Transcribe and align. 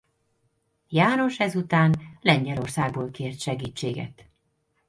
János 0.89 1.39
ezután 1.39 1.95
Lengyelországból 2.21 3.11
kért 3.11 3.39
segítséget. 3.39 4.27